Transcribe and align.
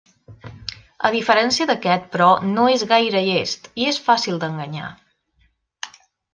A 1.09 1.11
diferència 1.15 1.67
d'aquest, 1.71 2.07
però, 2.15 2.31
no 2.55 2.65
és 2.77 2.87
gaire 2.93 3.23
llest 3.29 3.71
i 3.85 3.89
és 3.95 4.03
fàcil 4.09 4.43
d'enganyar. 4.45 4.91